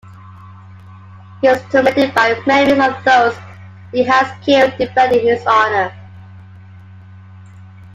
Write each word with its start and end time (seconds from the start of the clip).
He 1.41 1.47
is 1.47 1.61
tormented 1.71 2.15
by 2.15 2.35
memories 2.47 2.79
of 2.83 3.03
those 3.05 3.35
he 3.93 4.03
has 4.03 4.33
killed 4.43 4.73
defending 4.79 5.21
his 5.27 5.45
honor. 5.45 5.93